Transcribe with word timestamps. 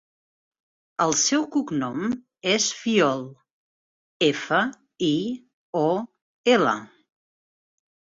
El 1.03 1.11
seu 1.19 1.45
cognom 1.55 2.07
és 2.55 2.71
Fiol: 2.79 3.23
efa, 4.33 4.65
i, 5.13 5.13
o, 5.85 5.89
ela. 6.59 6.79